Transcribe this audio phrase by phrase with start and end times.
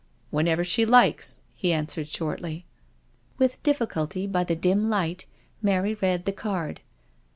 [0.31, 2.65] "Whenever she likes," he answered shortly.
[3.37, 5.27] With difficulty, by the dim light,
[5.61, 6.81] Mary read the card.